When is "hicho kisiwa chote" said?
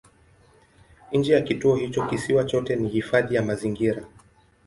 1.75-2.75